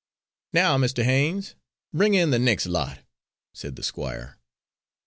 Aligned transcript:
"Now, 0.51 0.79
Mr. 0.79 1.03
Haines, 1.03 1.53
bring 1.93 2.15
in 2.15 2.31
the 2.31 2.39
next 2.39 2.65
lot," 2.65 3.01
said 3.53 3.75
the 3.75 3.83
Squire. 3.83 4.39